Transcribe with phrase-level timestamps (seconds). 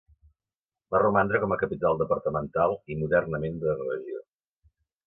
[0.95, 4.27] Va romandre com a capital departamental i modernament de regió.